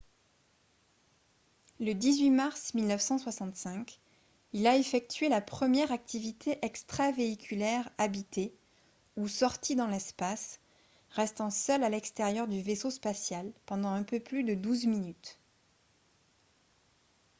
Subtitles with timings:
[1.79, 3.99] le 18 mars 1965
[4.51, 8.51] il a effectué la première activité extravéhiculaire habitée
[9.15, 10.59] ou «sortie dans l'espace»
[11.11, 15.37] restant seul à l'extérieur du vaisseau spatial pendant un peu plus de douze minutes